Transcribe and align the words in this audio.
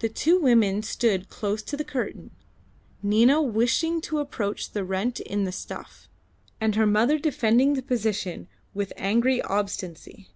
The 0.00 0.10
two 0.10 0.38
women 0.38 0.82
stood 0.82 1.30
close 1.30 1.62
to 1.62 1.74
the 1.74 1.86
curtain, 1.86 2.32
Nina 3.02 3.40
wishing 3.40 4.02
to 4.02 4.18
approach 4.18 4.72
the 4.72 4.84
rent 4.84 5.20
in 5.20 5.44
the 5.44 5.52
stuff, 5.52 6.06
and 6.60 6.74
her 6.74 6.84
mother 6.86 7.18
defending 7.18 7.72
the 7.72 7.80
position 7.80 8.46
with 8.74 8.92
angry 8.94 9.40
obstinacy. 9.40 10.28